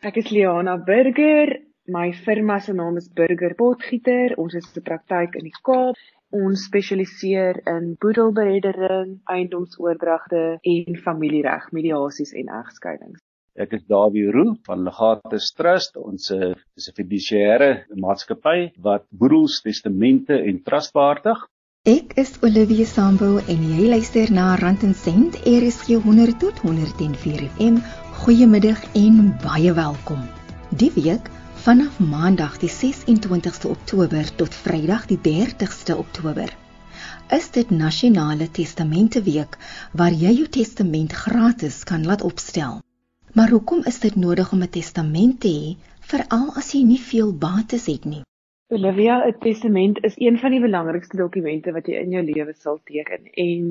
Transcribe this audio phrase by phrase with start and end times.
[0.00, 1.58] Ek is Liana Burger.
[1.92, 4.32] My firma se naam is Burger Potgieter.
[4.40, 5.96] Ons is 'n praktyk in die Kaap.
[6.32, 13.20] Ons spesialiseer in boedelbereddering, eiendomsoordragte en familiereg, mediasies en egskeidings.
[13.54, 15.96] Ek is Dawie Roo van Legatus Trust.
[15.96, 21.36] Ons is 'n fiduciêre maatskappy wat boedels, testamente en trust behartig.
[21.84, 27.50] Ek is Olivia Sambo en jy luister na Rand en Sent RSG 100 tot 104
[27.58, 28.08] FM.
[28.20, 30.20] Goeiemiddag en baie welkom.
[30.76, 31.30] Die week
[31.64, 36.52] vanaf Maandag die 26ste Oktober tot Vrydag die 30ste Oktober
[37.32, 39.56] is dit Nasionale Testamente Week
[39.96, 42.82] waar jy jou testament gratis kan laat opstel.
[43.32, 45.76] Maar hoekom is dit nodig om 'n testament te hê
[46.12, 48.22] veral as jy nie veel bates het nie?
[48.72, 52.76] Olivia, 'n testament is een van die belangrikste dokumente wat jy in jou lewe sal
[52.90, 53.64] teken en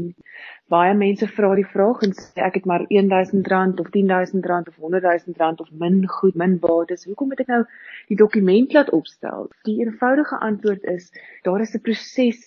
[0.73, 5.63] baie mense vra die vraag en sê ek het maar R1000 of R10000 of R100000
[5.66, 7.07] of min goed, min bates.
[7.07, 7.62] Hoekom moet ek nou
[8.12, 9.48] die dokument laat opstel?
[9.63, 11.07] Die eenvoudige antwoord is
[11.48, 12.43] daar is 'n proses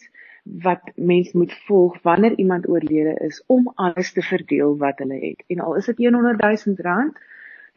[0.68, 5.44] wat mens moet volg wanneer iemand oorlede is om alles te verdeel wat hulle het.
[5.48, 7.16] En al is dit R100000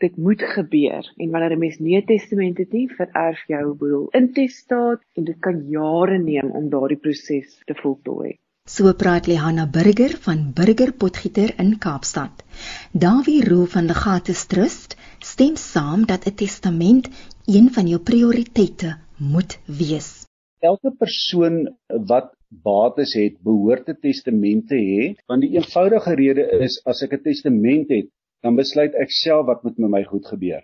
[0.04, 4.08] dit moet gebeur en wanneer 'n mens nie 'n testament het nie, vererf jou boedel
[4.12, 8.38] intestaat en dit kan jare neem om daardie proses te voltooi.
[8.68, 12.44] So praat Lehanna Burger van Burger Potgieter in Kaapstad.
[12.92, 17.10] Dawie Roo van Legatus Trust stem saam dat 'n testament
[17.46, 20.26] een van jou prioriteite moet wees.
[20.60, 26.82] Elke persoon wat bates het, behoort 'n testament te hê, want die eenvoudige rede is
[26.86, 28.10] as ek 'n testament het,
[28.46, 30.62] dan besluit ek self wat met my goed gebeur.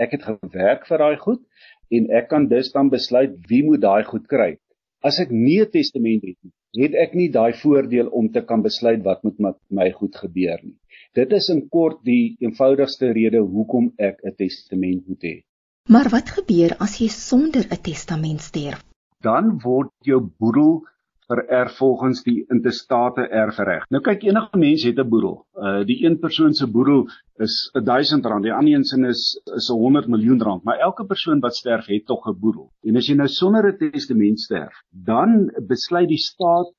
[0.00, 1.42] Ek het gewerk vir daai goed
[1.92, 4.54] en ek kan dus dan besluit wie moet daai goed kry.
[5.04, 6.52] As ek nie 'n testament het nie,
[6.84, 10.76] het ek nie daai voordeel om te kan besluit wat met my goed gebeur nie.
[11.14, 15.36] Dit is in kort die eenvoudigste rede hoekom ek 'n testament moet hê.
[15.88, 18.84] Maar wat gebeur as jy sonder 'n testament sterf?
[19.20, 20.84] Dan word jou boedel
[21.28, 23.84] vererf volgens die intestate erfreg.
[23.92, 25.36] Nou kyk enige mens het 'n boedel.
[25.54, 27.08] Uh die een persoon se boedel
[27.44, 31.56] is R1000, die ander een se is is 100 miljoen rand, maar elke persoon wat
[31.56, 32.72] sterf het tog 'n boedel.
[32.82, 36.72] En as jy nou sonder 'n testament sterf, dan besluit die staat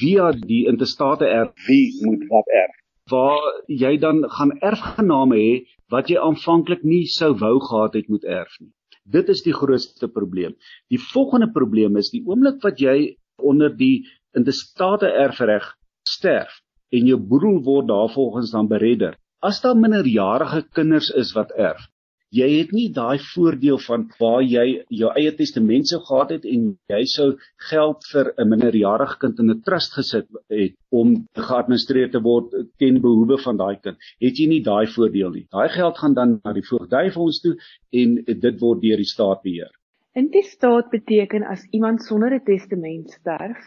[0.00, 2.76] via die intestate erf wie moet wat erf.
[3.10, 8.24] Waar jy dan gaan erfgename hê wat jy aanvanklik nie sou wou gehad het moet
[8.24, 8.72] erf nie.
[9.04, 10.54] Dit is die grootste probleem.
[10.88, 14.04] Die volgende probleem is die oomblik wat jy onder die
[14.36, 15.66] intestate erfreg
[16.08, 16.60] sterf
[16.94, 19.16] en jou boedel word daarvolgens dan beredder.
[19.42, 21.82] As daar minderjarige kinders is wat erf,
[22.34, 24.64] jy het nie daai voordeel van waar jy
[25.00, 27.28] jou eie testament sou gehad het en jy sou
[27.68, 33.00] geld vir 'n minderjarige kind in 'n trust gesit het om geadministreer te word ten
[33.00, 33.96] behoeve van daai kind.
[34.20, 35.46] Het jy nie daai voordeel nie.
[35.50, 37.54] Daai geld gaan dan na die voogdyfonds toe
[37.92, 39.70] en dit word deur die staat beheer.
[40.14, 43.60] Intestaat beteken as iemand sonder 'n testament sterf,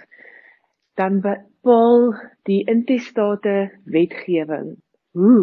[0.96, 2.16] dan bepaal
[2.50, 4.70] die intestate wetgewing
[5.12, 5.42] hoe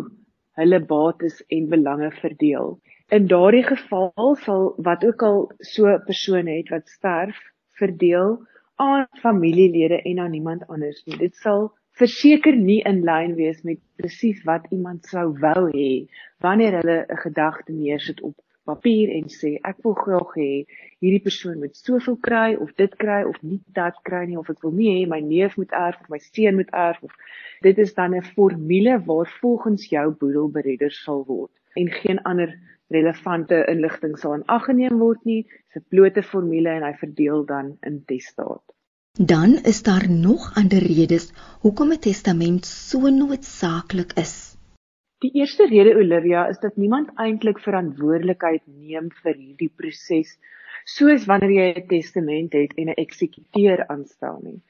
[0.58, 2.80] hulle bates en belange verdeel.
[3.12, 7.38] In daardie geval sal wat ook al so 'n persoon het wat sterf,
[7.80, 11.18] verdeel aan familielede en aan niemand anders nie.
[11.18, 16.80] Dit sal verseker nie in lyn wees met presies wat iemand sou wou hê wanneer
[16.80, 18.34] hulle 'n gedagte neersit op
[18.70, 20.50] papier en sê ek wil graag hê
[21.04, 24.62] hierdie persoon moet soveel kry of dit kry of nie dat kry nie of ek
[24.66, 27.12] wil nie hê my neef moet erf of my seun moet erf of
[27.66, 32.54] dit is dan 'n formule waar volgens jou boedelberedder sal word en geen ander
[32.88, 35.42] relevante inligting sal in ag geneem word nie.
[35.44, 38.62] Dis 'n blote formule en hy verdeel dan in testaat.
[39.18, 44.53] Dan is daar nog ander redes hoekom 'n testament so noodsaaklik is
[45.24, 50.34] Die eerste rede Olivia is dat niemand eintlik verantwoordelikheid neem vir hierdie proses
[50.94, 54.60] soos wanneer jy 'n testament het en 'n eksekuteur aanstel nie.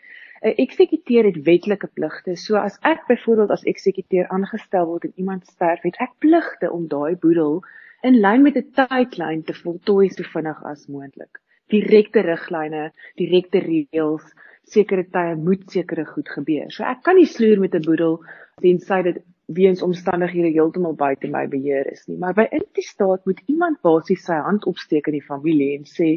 [0.43, 2.37] 'n Eksekuteur het wetlike pligte.
[2.37, 6.87] So as ek byvoorbeeld as eksekuteur aangestel word en iemand sterf, het ek pligte om
[6.87, 7.61] daai boedel
[8.03, 11.43] in lyn met 'n tydlyn te voltooi so vinnig as moontlik.
[11.67, 16.71] Direkte riglyne, direkte reëls, sekere tye moet sekere goed gebeur.
[16.71, 18.23] So ek kan nie sloer met 'n boedel
[18.63, 22.17] tensy dit weens omstandighede heeltemal buite my beheer is nie.
[22.19, 26.17] Maar by intestaat moet iemand basies sy hand opsteek in die familie en sê,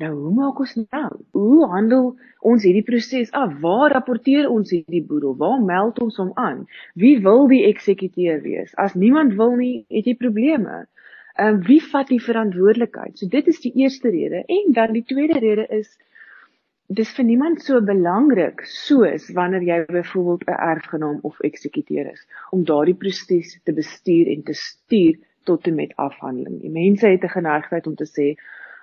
[0.00, 1.08] nou hoe maak ons nou?
[1.36, 2.12] Hoe handel
[2.46, 3.56] ons hierdie proses af?
[3.64, 5.34] Waar rapporteer ons hierdie boedel?
[5.40, 6.64] Waar meld ons hom aan?
[6.94, 8.72] Wie wil die eksekuteur wees?
[8.80, 10.86] As niemand wil nie, het jy probleme.
[11.36, 13.18] Ehm um, wie vat die verantwoordelikheid?
[13.18, 15.96] So dit is die eerste rede en dan die tweede rede is
[16.90, 22.64] dis vir niemand so belangrik soos wanneer jy byvoorbeeld 'n erfgenaam of eksekuteur is om
[22.64, 25.14] daardie proses te bestuur en te stuur
[25.44, 26.60] tot en met afhandeling.
[26.60, 28.34] Die mense het 'n geneigtheid om te sê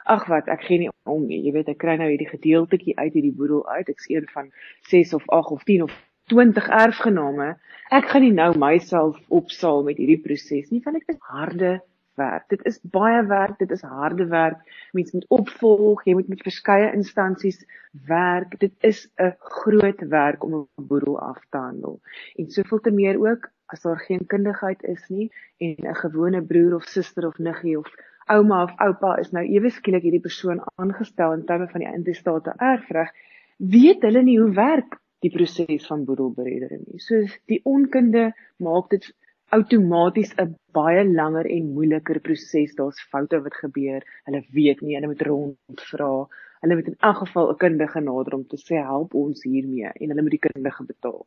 [0.05, 1.41] ag wat ek gee nie om nie.
[1.45, 3.89] Jy weet ek kry nou hierdie gedeeltetjie uit hierdie boedel uit.
[3.89, 4.51] Ek's een van
[4.87, 5.91] 6 of 8 of 10 of
[6.27, 7.57] 20 erfgename.
[7.91, 11.81] Ek gaan nie nou myself opsaal met hierdie proses nie, want ek is harde
[12.17, 12.47] werk.
[12.51, 14.59] Dit is baie werk, dit is harde werk.
[14.97, 17.61] Mens moet opvolg, jy moet met verskeie instansies
[18.07, 18.57] werk.
[18.59, 22.01] Dit is 'n groot werk om 'n boedel af te handel.
[22.35, 26.75] En soveel te meer ook as daar geen kundigheid is nie en 'n gewone broer
[26.75, 27.89] of suster of niggie of
[28.25, 32.53] ouma of oupa is nou ewe skielik hierdie persoon aangestel in terme van die intestate
[32.57, 33.11] erfreg,
[33.57, 36.99] weet hulle nie hoe werk die proses van boedelberedering nie.
[36.99, 39.07] So die onkunde maak dit
[39.55, 42.75] outomaties 'n baie langer en moeiliker proses.
[42.75, 44.01] Daar's foute wat gebeur.
[44.25, 46.27] Hulle weet nie, hulle moet rondvra.
[46.61, 50.09] Hulle moet in elk geval 'n kundige nader om te sê help ons hiermee en
[50.09, 51.25] hulle moet die kundige betaal.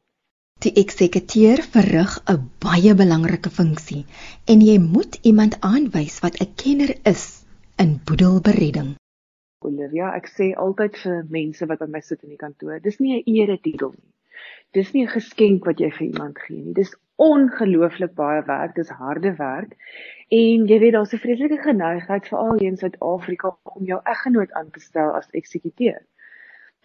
[0.61, 4.05] Die eksekuteur verrig 'n baie belangrike funksie
[4.47, 7.45] en jy moet iemand aanwys wat 'n kenner is
[7.79, 8.91] in boedelberedding.
[9.65, 13.17] Olivia, ek sê altyd vir mense wat by my sit in die kantoor, dis nie
[13.17, 14.13] 'n eretitel nie.
[14.73, 16.75] Dis nie 'n geskenk wat jy vir iemand gee nie.
[16.75, 19.75] Dis ongelooflik baie werk, dis harde werk.
[20.33, 24.71] En jy weet daar's 'n vreeslike geneigtheid veral hier in Suid-Afrika om jou eggenoot aan
[24.71, 26.01] te stel as eksekuteur.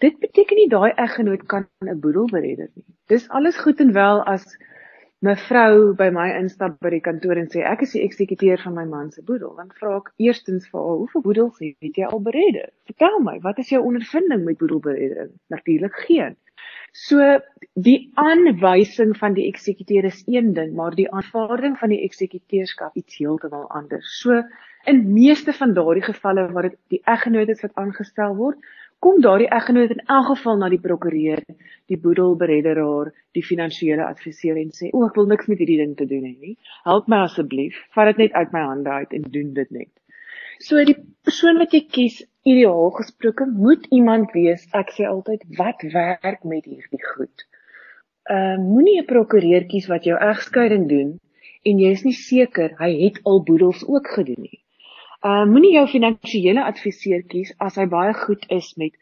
[0.03, 2.85] Dit beteken nie daai eggenoot kan 'n boedel beredder nie.
[3.07, 4.57] Dis alles goed en wel as
[5.19, 8.85] mevrou by my instap by die kantoor en sê ek is die eksekuteur van my
[8.85, 9.55] man se boedel.
[9.55, 12.69] Dan vra ek eerstens vir haar, "Hoeveel boedels het jy al beredder?
[12.85, 16.35] Vertel my, wat is jou ondervinding met boedelberedding?" Natuurlik geen.
[16.95, 17.19] So
[17.75, 23.17] die aanwysing van die eksekuteur is een ding, maar die aanvaarding van die eksekuteurskap iets
[23.19, 24.13] heeltemal anders.
[24.21, 24.39] So
[24.87, 28.61] in meeste van daardie gevalle waar dit die eggenoot is wat aangestel word,
[29.03, 31.41] kom daardie eggenoot in elk geval na die prokureur,
[31.91, 36.07] die boedelberedderaar, die finansiële adviseur en sê: "O, ek wil niks met hierdie ding te
[36.07, 36.55] doen hê nie.
[36.87, 37.75] Help my asseblief.
[37.97, 39.91] Vat dit net uit my hande uit en doen dit net."
[40.59, 40.97] So die
[41.27, 44.67] persoon wat jy kies, ideaal gesproke, moet iemand wees.
[44.77, 47.45] Ek sê altyd, wat werk met hierdie goed?
[48.29, 51.09] Ehm uh, moenie 'n prokureur kies wat jou egskeiding doen
[51.69, 54.59] en jy is nie seker hy het al boedels ook gedoen nie.
[55.21, 58.93] Uh moenie jou finansiële adviseur kies as hy baie goed is met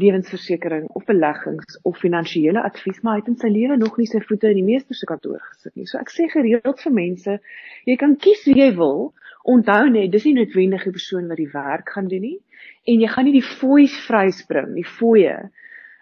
[0.00, 4.20] lewensversekering of beleggings of finansiële advies, maar hy het in sy lewe nog nie sy
[4.28, 5.86] voete in die meester se kantoor gesit nie.
[5.86, 7.40] So ek sê gereeld vir mense,
[7.88, 9.10] jy kan kies wie jy wil.
[9.44, 12.38] Onthou net, dis nie noodwendig die persoon wat die werk gaan doen nie
[12.86, 15.36] en jy gaan nie die fooies vryspring, die fooie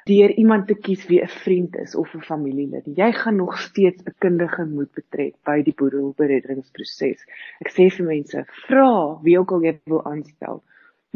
[0.09, 2.87] deur iemand te kies wie 'n vriend is of 'n familielid.
[2.97, 7.21] Jy gaan nog steeds 'n kundige moet betrek by die boedelbereddingsproses.
[7.61, 10.63] Ek sê vir mense, vra wie ook al jy wil aanstel.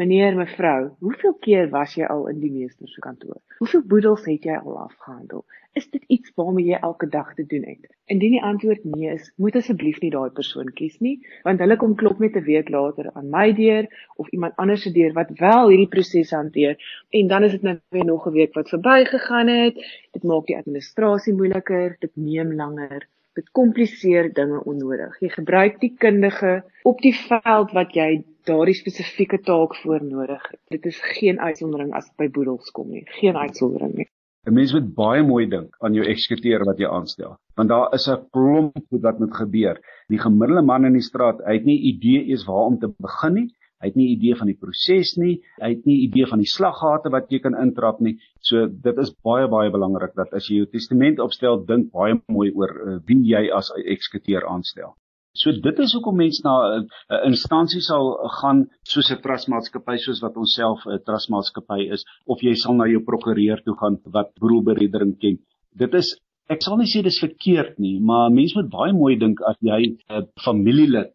[0.00, 3.36] Meneer, mevrou, hoeveel keer was jy al in die meester se kantoor?
[3.58, 5.42] Hoeveel boedels het jy al afgehandel?
[5.76, 7.90] Is dit iets waarmee jy elke dag te doen het?
[8.14, 11.92] Indien die antwoord nee is, moet asseblief nie daai persoon kies nie, want hulle kom
[12.00, 15.68] klop net 'n week later aan my deur of iemand anders se deur wat wel
[15.74, 16.80] hierdie proses hanteer
[17.20, 19.76] en dan is dit net weer nog 'n week wat verbygegaan het.
[20.16, 23.08] Dit maak die administrasie moeiliker, dit neem langer
[23.38, 25.17] dit kompliseer dinge onnodig.
[25.20, 30.61] Jy gebruik die kundige op die veld wat jy daardie spesifieke taak voor nodig het.
[30.75, 33.05] Dit is geen uitsondering as dit by boedels kom nie.
[33.20, 34.08] Geen uitsondering nie.
[34.43, 38.08] 'n Mens moet baie mooi dink aan jou eksekuteur wat jy aanstel, want daar is
[38.11, 39.79] 'n klomp goed wat moet gebeur.
[40.08, 43.34] Die gemiddelde man in die straat, hy het nie idee eens waar om te begin
[43.34, 43.49] nie.
[43.82, 45.41] Hy het nie idee van die proses nie.
[45.58, 48.15] Hy het nie idee van die slaggate wat jy kan intrap nie.
[48.46, 52.53] So dit is baie baie belangrik dat as jy jou testament opstel, dink baie mooi
[52.55, 54.94] oor uh, wie jy as eksekuteur aanstel.
[55.34, 60.20] So dit is hoekom mense na 'n uh, instansie sal gaan soos 'n trustmaatskappy soos
[60.22, 63.96] wat ons self 'n uh, trustmaatskappy is of jy sal na jou prokureur toe gaan
[64.17, 65.39] wat boedelbereddering ken.
[65.74, 66.15] Dit is
[66.51, 69.81] ek sal nie sê dis verkeerd nie, maar mense moet baie mooi dink as jy
[69.89, 71.10] 'n uh, familielid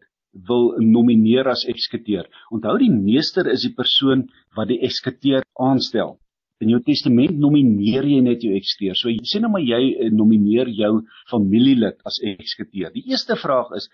[0.48, 2.28] wil nomineer as eksekuteur.
[2.54, 6.18] Onthou die meester is die persoon wat die eksekuteur aanstel.
[6.62, 8.98] In jou testament nomineer jy net jou eksekuteur.
[8.98, 12.90] So jy sê nou maar jy eh, nomineer jou familielid as eksekuteur.
[12.94, 13.86] Die eerste vraag is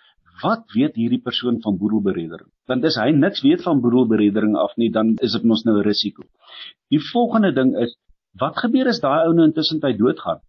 [0.43, 2.49] wat weet hierdie persoon van boedelbereddering?
[2.67, 5.87] Want as hy niks weet van boedelbereddering af nie, dan is dit mos nou 'n
[5.87, 6.25] risiko.
[6.91, 7.95] Die volgende ding is
[8.41, 10.41] wat gebeur as daai ou nou intussen tyd doodgaan?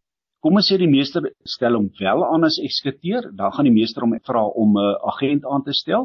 [0.45, 4.03] Kom ons sê die meester stel hom wel aan as eksekuteur, dan gaan die meester
[4.05, 6.03] hom vra om 'n uh, agent aan te stel.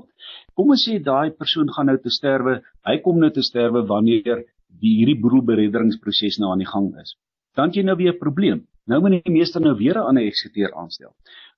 [0.57, 2.55] Kom ons sê daai persoon gaan nou te sterwe,
[2.89, 4.41] hy kom nou te sterwe wanneer
[4.85, 7.13] die hierdie boedelberedderingsproses nou aan die gang is.
[7.55, 8.65] Dan het jy nou weer 'n probleem.
[8.89, 11.13] Nou moet die meester nou weer 'n ander eksekuteur aanstel.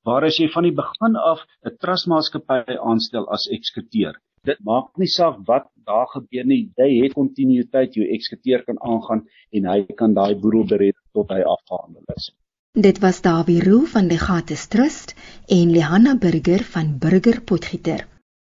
[0.05, 4.19] Waar as jy van die begin af 'n trustmaatskappy aanstel as eksekuteur.
[4.43, 9.23] Dit maak nie saak wat daar gebeur nie, jy het kontinuïteit, jou eksekuteur kan aangaan
[9.53, 12.33] en hy kan daai boedelberedding tot hy afgehandel is.
[12.81, 15.11] Dit was Dawie Roo van die Gates Trust
[15.47, 18.07] en Lihanna Burger van Burger Potgieter.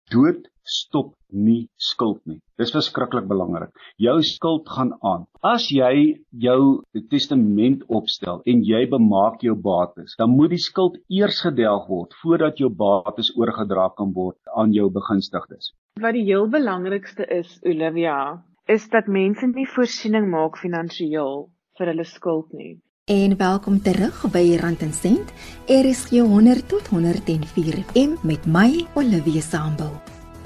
[0.07, 2.39] Dood stop nie skuld nie.
[2.55, 3.73] Dis verskriklik belangrik.
[3.99, 5.25] Jou skuld gaan aan.
[5.43, 6.61] As jy jou
[7.11, 12.63] testament opstel en jy bemaak jou bates, dan moet die skuld eers gedelg word voordat
[12.63, 15.73] jou bates oorgedra kan word aan jou begunstigdes.
[15.99, 22.07] Wat die heel belangrikste is, Olivia, is dat mense nie voorsiening maak finansiëel vir hulle
[22.07, 22.77] skuld nie.
[23.05, 25.31] En welkom terug by Rand en Sent.
[25.69, 29.91] Er is 100 tot 104 FM met my Olivia Sambul.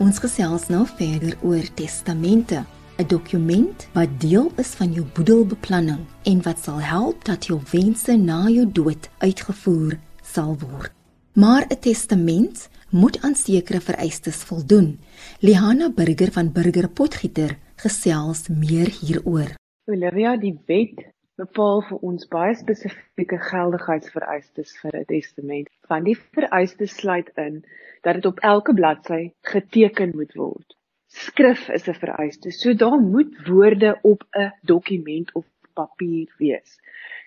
[0.03, 2.65] Ons gesels nou verder oor testamente,
[2.97, 8.17] 'n dokument wat deel is van jou boedelbeplanning en wat sal help dat jou wense
[8.17, 10.91] na jou dood uitgevoer sal word.
[11.33, 14.99] Maar 'n testament moet aan sekere vereistes voldoen.
[15.39, 19.55] Liana Burger van Burger Potgieter gesels meer hieroor.
[19.85, 25.69] Olivia, die wet bepaal vir ons baie spesifieke geldigheidsvereistes vir 'n testament.
[25.91, 27.61] Van die vereistes sluit in
[28.03, 29.21] dat dit op elke bladsy
[29.53, 30.75] geteken moet word.
[31.07, 32.51] Skrif is 'n vereiste.
[32.51, 36.77] So daar moet woorde op 'n dokument of papier wees.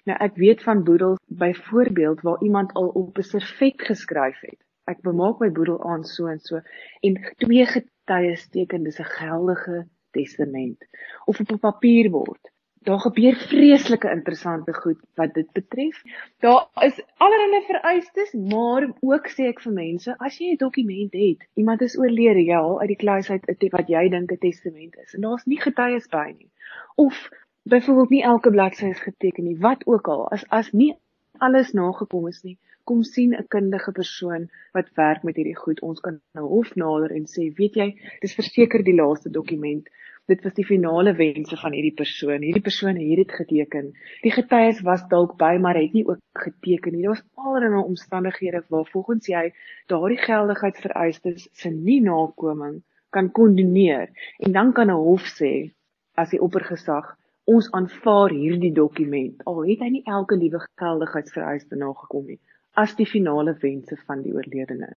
[0.04, 4.60] Nou ek weet van boedels byvoorbeeld waar iemand al op 'n servet geskryf het.
[4.84, 6.60] Ek bemaak my boedel aan so en so
[7.00, 10.88] en twee getuies teken dis 'n geldige testament
[11.24, 12.51] of op 'n papier word
[12.84, 16.02] daar gebeur vreeslike interessante goed wat dit betref.
[16.38, 21.46] Daar is allerlei vereistes, maar ook sê ek vir mense, as jy 'n dokument het,
[21.54, 25.14] iemand is oorlede, jy haal uit die kluis uit wat jy dink 'n testament is
[25.14, 26.50] en daar's nie getuies by nie.
[26.96, 27.30] Of
[27.62, 30.94] byvoorbeeld nie elke bladsy is geteken nie, wat ook al, as as nie
[31.38, 35.80] alles nagekom is nie, kom sien 'n kundige persoon wat werk met hierdie goed.
[35.80, 37.88] Ons kan nou hof nader en sê, weet jy,
[38.20, 39.88] dis verseker die laaste dokument
[40.30, 42.42] dit was die finale wense van hierdie persoon.
[42.42, 43.90] Hierdie persoon het dit geteken.
[44.22, 47.02] Die getuies was dalk by, maar het nie ook geteken nie.
[47.02, 49.52] Daar was allerlei omstandighede waar volgens jy
[49.86, 55.52] daardie geldigheidsvereistes se nie nakoming kan kondoneer en dan kan 'n hof sê
[56.14, 62.26] as die oppergesag ons aanvaar hierdie dokument al het hy nie elke liewe geldigheidsvereiste nagekom
[62.26, 62.40] nie
[62.72, 64.94] as die finale wense van die oorledene.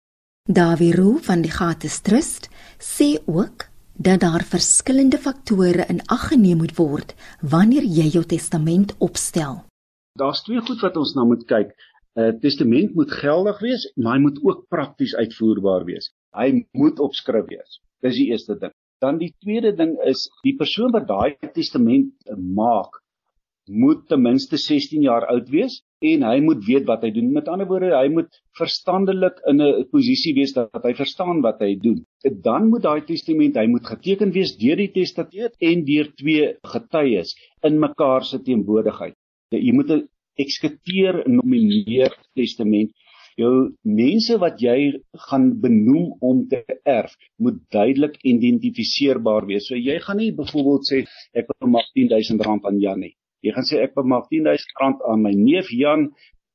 [0.45, 6.57] Dawie Roo van die Gates Trust sê ook dat daar verskillende faktore in ag geneem
[6.57, 9.61] moet word wanneer jy jou testament opstel.
[10.17, 11.73] Daar's twee goed wat ons na moet kyk.
[12.13, 16.11] 'n uh, Testament moet geldig wees, maar hy moet ook prakties uitvoerbaar wees.
[16.37, 17.79] Hy moet op skrif wees.
[18.01, 18.73] Dis die eerste ding.
[19.01, 23.01] Dan die tweede ding is die persoon wat daai testament maak
[23.65, 27.31] moet ten minste 16 jaar oud wees en hy moet weet wat hy doen.
[27.35, 31.75] Met ander woorde, hy moet verstandelik in 'n posisie wees dat hy verstaan wat hy
[31.79, 32.03] doen.
[32.23, 37.35] Dan moet daai testament, hy moet geteken wees deur die testateur en deur twee getuies
[37.63, 39.15] in mekaar se teenwoordigheid.
[39.51, 40.07] Jy moet 'n
[40.37, 42.91] eksekuteur nomineer testament.
[43.37, 49.67] Jou mense wat jy gaan benoem om te erf, moet duidelik identifiseerbaar wees.
[49.67, 53.15] So jy gaan nie byvoorbeeld sê ek wil maar 10000 rand aan Jan nie.
[53.43, 56.11] Jy gaan sê ek bemaak 10000 rand aan my neef Jan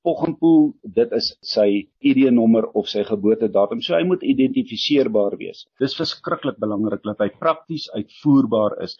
[0.07, 1.67] Poggenpoel, dit is sy
[2.07, 3.83] ID-nommer of sy geboortedatum.
[3.85, 5.67] So hy moet identifiseerbaar wees.
[5.83, 8.95] Dis verskriklik belangrik dat hy prakties uitvoerbaar is.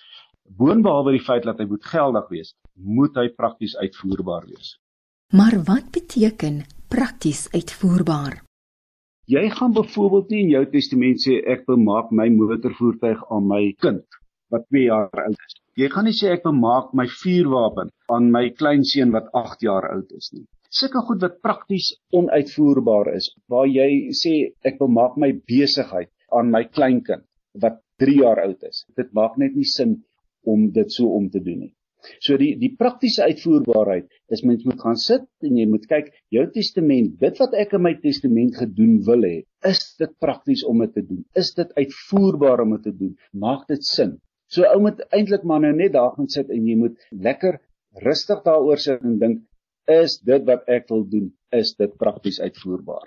[0.59, 4.75] Boonbehalwe die feit dat hy moet geldig wees, moet hy prakties uitvoerbaar wees.
[5.33, 8.43] Maar wat beteken prakties uitvoerbaar?
[9.29, 14.05] Jy gaan byvoorbeeld nie in jou testament sê ek bemaak my motorvoertuig aan my kind
[14.53, 15.59] wat 2 jaar oud is.
[15.79, 20.11] Jy gaan nie sê ek bemaak my vuurwapen aan my kleinseun wat 8 jaar oud
[20.17, 20.43] is nie.
[20.79, 24.33] Sulke goed wat prakties onuitvoerbaar is, waar jy sê
[24.71, 27.23] ek bemaak my besigheid aan my kleinkind
[27.63, 28.83] wat 3 jaar oud is.
[28.99, 29.95] Dit maak net nie sin
[30.43, 31.73] om dit so om te doen nie.
[32.27, 36.49] So die die praktiese uitvoerbaarheid is mens moet gaan sit en jy moet kyk jou
[36.59, 39.37] testament, dit wat ek in my testament gedoen wil hê,
[39.71, 41.23] is dit prakties om dit te doen?
[41.39, 43.15] Is dit uitvoerbaar om dit te doen?
[43.47, 44.19] Maak dit sin?
[44.49, 47.61] So ou moet eintlik maar nou net daar gaan sit en jy moet lekker
[48.05, 49.45] rustig daaroor sit en dink
[49.93, 53.05] is dit wat ek wil doen is dit prakties uitvoerbaar.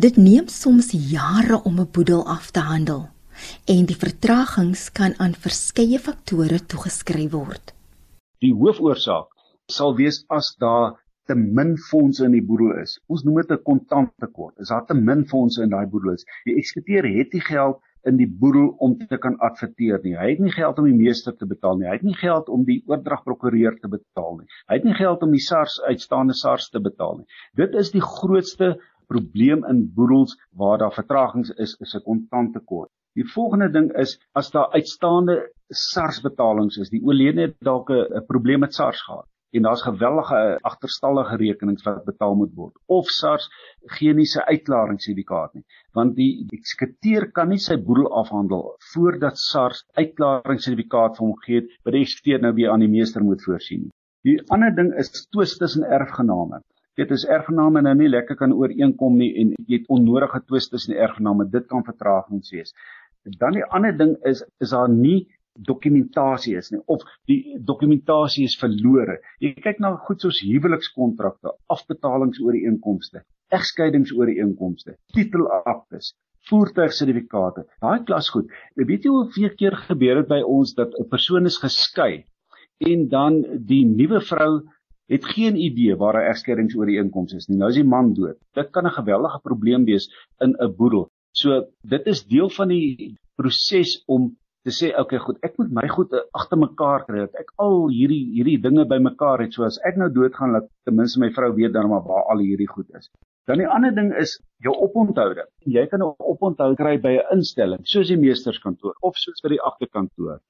[0.00, 3.08] Dit neem soms jare om 'n boedel af te handel
[3.74, 7.72] en die vertragings kan aan verskeie faktore toegeskryf word.
[8.40, 9.28] Die hoofoorsaak
[9.72, 13.00] sal wees as daar te min fondse in die boedel is.
[13.08, 14.58] Ons noem dit 'n kontanttekort.
[14.60, 16.24] Is daar te min fondse in daai boedel is?
[16.44, 17.80] Die eksekuteur het nie geld
[18.10, 20.14] in die boedel om te kan adverteer nie.
[20.18, 21.88] Hy het nie geld om die meester te betaal nie.
[21.88, 24.48] Hy het nie geld om die oordragprokureur te betaal nie.
[24.70, 27.28] Hy het nie geld om die SARS uitstaande SARS te betaal nie.
[27.60, 28.74] Dit is die grootste
[29.12, 32.90] probleem in boedels waar daar vertragings is, is 'n kontanttekort.
[33.14, 38.26] Die volgende ding is as daar uitstaande SARS betalings is, die oorledene het dalk 'n
[38.26, 42.74] probleem met SARS gehad en daar's gewellige agterstallige rekenings wat betaal moet word.
[42.86, 43.48] Of SARS
[43.96, 45.64] gee nie sy uitklaringssertifikaat nie.
[45.94, 51.94] Want die eksekuteur kan nie sy boedel afhandel voordat SARS uitklaringssertifikaat vir hom gee wat
[51.94, 53.90] die eksekuteur nou weer aan die meester moet voorsien
[54.24, 56.62] die ander ding is twis tussen erfgename.
[56.98, 60.96] Dit is erfgename nou nie lekker kan ooreenkom nie en jy het onnodige twis tussen
[60.96, 61.48] erfgename.
[61.52, 62.72] Dit kan vertragings wees.
[63.40, 68.56] Dan die ander ding is is daar nie dokumentasie is nie of die dokumentasie is
[68.58, 69.20] verlore.
[69.40, 73.22] Jy kyk na goed soos huwelikskontrakte, afbetalingsooreenkomste,
[73.54, 76.14] egskeidingsooreenkomste, titelaktes,
[76.50, 77.64] voertuigsertifikate.
[77.80, 78.50] Daai klas goed.
[78.76, 82.24] Jy weet jy hoeveel keer gebeur dit by ons dat 'n persoon is geskei
[82.84, 84.62] en dan die nuwe vrou
[85.08, 87.58] het geen idee waar 'n egskeiingsooreenkoms is nie.
[87.58, 88.38] Nou is die man dood.
[88.54, 90.08] Dit kan 'n geweldige probleem wees
[90.40, 91.10] in 'n boedel.
[91.32, 95.84] So dit is deel van die proses om te sê okay goed ek moet my
[95.92, 99.52] goed agter mekaar kry dat ek al hierdie hierdie dinge bymekaar het.
[99.56, 102.40] So as ek nou doodgaan laat ten minste my vrou weet dan maar waar al
[102.44, 103.10] hierdie goed is.
[103.50, 105.44] Dan die ander ding is jou oponthoude
[105.76, 109.60] jy kan 'n oponthou kry by 'n instelling soos die meesterskantoor of soos by die
[109.70, 110.40] agterkantoor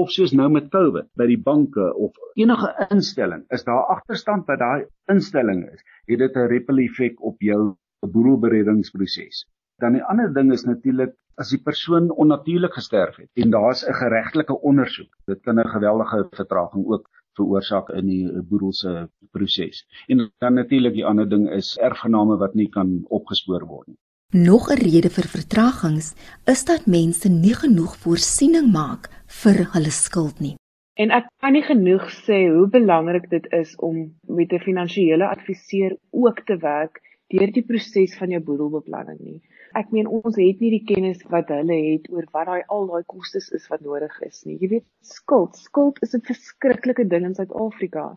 [0.00, 3.44] of soos nou met COVID by die banke of enige instelling.
[3.50, 9.44] Is daar agterstand by daai instelling is het dit 'n ripple effek op jou boedelbereddingsproses
[9.82, 13.94] dan die ander ding is natuurlik as die persoon onnatuurlik gesterf het en daar's 'n
[13.94, 15.12] geregtelike ondersoek.
[15.26, 17.08] Dit kan 'n geweldige vertraging ook
[17.38, 19.86] veroorsaak in die boedelse proses.
[20.06, 23.98] En dan natuurlik die ander ding is erfgename wat nie kan opgespoor word nie.
[24.32, 29.08] Nog 'n rede vir vertragings is dat mense nie genoeg voorsiening maak
[29.42, 30.56] vir hulle skuld nie.
[30.94, 35.96] En ek kan nie genoeg sê hoe belangrik dit is om met 'n finansiële adviseur
[36.10, 37.00] ook te werk
[37.32, 39.40] deur die proses van jou boedelbeplanning nie.
[39.76, 43.04] Ek meen ons het nie die kennis wat hulle het oor wat daai al daai
[43.12, 44.56] kostes is wat nodig is nie.
[44.62, 48.16] Jy weet, skuld, skuld is 'n verskriklike ding in Suid-Afrika.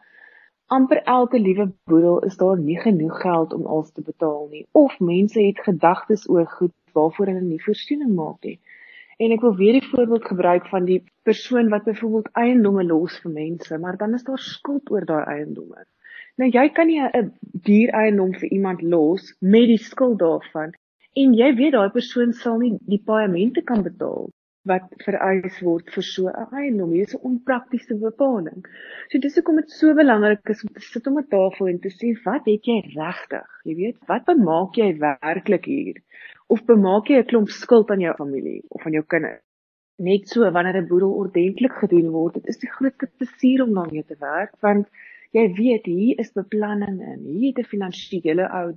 [0.72, 5.00] amper elke liewe boedel is daar nie genoeg geld om alles te betaal nie of
[5.00, 8.60] mense het gedagtes oor goed waarvoor hulle nie voorsiening maak nie.
[9.20, 13.34] En ek wil weer die voorbeeld gebruik van die persoon wat byvoorbeeld eiendomme los vir
[13.36, 15.86] mense, maar dan is daar skuld oor daai eiendomme.
[16.42, 17.28] Nou jy kan nie 'n
[17.66, 20.72] duur eiendom vir iemand los met die skuld daarvan
[21.22, 24.32] en jy weet daai persoon sal nie die paemente kan betaal
[24.72, 26.96] wat vereis word vir so 'n eiendom.
[26.96, 28.66] Dit is 'n onpraktiese bepaling.
[29.12, 31.94] So dis hoekom dit so belangrik is om te sit om 'n tafel en te
[32.00, 33.50] sê wat het jy regtig?
[33.70, 36.02] Jy weet, wat bemaak jy werklik hier?
[36.48, 39.46] Of bemaak jy 'n klomp skuld aan jou familie of aan jou kinders?
[40.00, 44.06] Net so wanneer 'n boedel ordentlik gedoen word, dit is die grootste plesier om daarmee
[44.06, 44.88] te werk want
[45.36, 47.22] jy weet hier is beplanning in.
[47.24, 48.74] Hier het 'n finansiële ou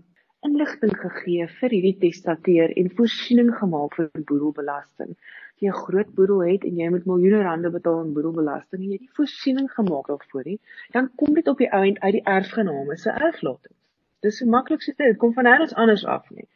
[0.47, 5.17] inligting gegee vir hierdie testateur en voorsiening gemaak vir boedelbelasting.
[5.55, 8.89] As jy 'n groot boedel het en jy moet miljoene rande betaal aan boedelbelasting en
[8.89, 10.61] jy het nie voorsiening gemaak daarvoor nie,
[10.93, 13.83] dan kom dit op die ount uit die erfgename se erflatings.
[14.23, 16.49] Dis so maklik so dit kom van nêrens anders af nie.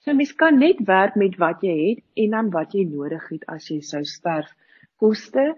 [0.00, 3.46] So mens kan net werk met wat jy het en dan wat jy nodig het
[3.46, 4.50] as jy sou sterf.
[4.96, 5.54] Koste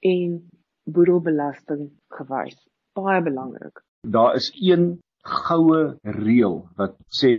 [0.00, 0.50] en
[0.84, 2.67] boedelbelasting gewys
[3.04, 3.82] baie belangrik.
[4.06, 7.34] Daar is een goue reël wat sê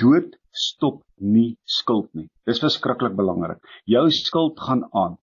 [0.00, 2.28] dood stop nie skuld nie.
[2.46, 3.60] Dis verskriklik belangrik.
[3.86, 5.16] Jou skuld gaan aan.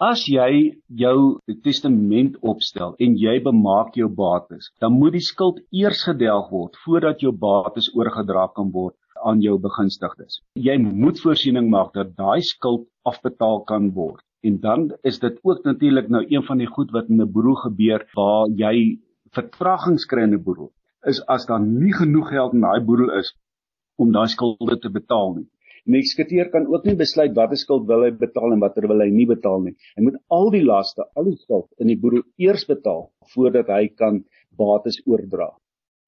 [0.00, 6.06] As jy jou testament opstel en jy bemaak jou bates, dan moet die skuld eers
[6.08, 8.96] gedelg word voordat jou bates oorgedra kan word
[9.28, 10.40] aan jou begunstigdes.
[10.56, 14.24] Jy moet voorsiening maak dat daai skuld afbetaal kan word.
[14.40, 17.60] En dan is dit ook natuurlik nou een van die goed wat in 'n boedel
[17.66, 18.96] gebeur waar jy
[19.36, 20.72] vertragings kry in 'n boedel
[21.10, 23.32] is as daar nie genoeg geld in daai boedel is
[23.96, 25.48] om daai skulde te betaal nie.
[25.86, 29.00] En die eksekuteur kan ook nie besluit watter skuld wil hy betaal en watter wil
[29.00, 29.74] hy nie betaal nie.
[29.96, 33.88] Hy moet al die laste, al die skuld in die boedel eers betaal voordat hy
[34.02, 35.50] kan bates oordra.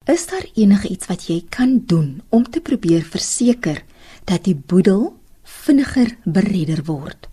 [0.05, 3.85] Is daar enige iets wat jy kan doen om te probeer verseker
[4.29, 7.32] dat die boedel vinniger beredder word?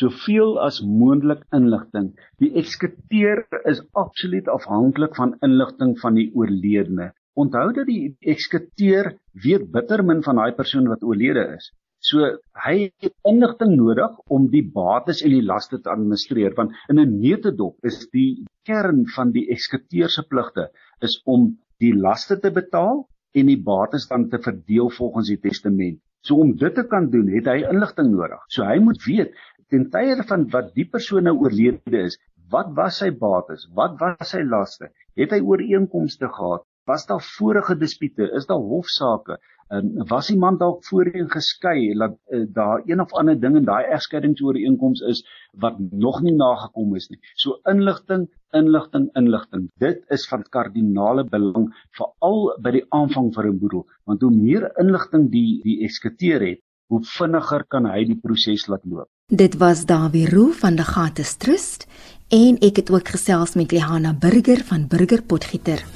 [0.00, 2.10] Soveel as moontlik inligting.
[2.42, 7.10] Die eksekuteur is absoluut afhanklik van inligting van die oorledene.
[7.38, 11.70] Onthou dat die eksekuteur weet bitter min van daai persoon wat oorlede is.
[12.08, 12.24] So
[12.64, 17.18] hy het inligting nodig om die bates en die laste te administreer want in 'n
[17.20, 20.70] neutedop is die kern van die eksekuteur se pligte
[21.08, 21.50] is om
[21.84, 26.00] die laste te betaal en die bates dan te verdeel volgens die testament.
[26.26, 28.42] So om dit te kan doen, het hy inligting nodig.
[28.52, 29.36] So hy moet weet
[29.70, 32.18] ten tye van wat die persoon nou oorlede is,
[32.50, 33.68] wat was sy bates?
[33.78, 34.90] Wat was sy laste?
[35.18, 36.66] Het hy ooreenkomste gehad?
[36.90, 38.26] Was daar vorige dispute?
[38.36, 39.38] Is daar hofsaake?
[39.70, 43.68] En was die man dalk voorheen geskei dat uh, daar een of ander ding in
[43.68, 45.20] daai egskeiingsooreenkoms is
[45.62, 47.20] wat nog nie nagekom is nie.
[47.38, 49.68] So inligting, inligting, inligting.
[49.78, 54.70] Dit is van kardinale belang veral by die aanvang vir 'n boedel, want hoe meer
[54.82, 59.08] inligting die die eksekuteur het, hoe vinniger kan hy die proses laat loop.
[59.30, 61.86] Dit was Dawie Roo van die Gates Trust
[62.28, 65.86] en ek het ook gesels met Lihana Burger van Burger Potgieter.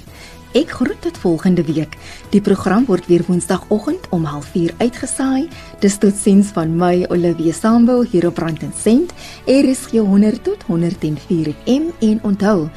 [0.54, 1.96] Ek groet tot volgende week.
[2.30, 5.48] Die program word weer Woensdagoggend om 04:30 uitgesaai.
[5.80, 9.12] Dis tot sins van my Olivia Sambo hier op Rand en Sent.
[9.46, 12.68] Is 100 tot 104 FM en onthou,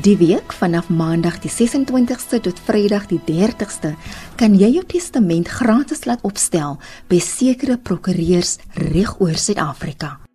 [0.00, 3.94] die week vanaf Maandag die 26ste tot Vrydag die 30ste
[4.36, 10.25] kan jy jou testament gratis laat opstel by sekere prokureurs reg oor Suid-Afrika.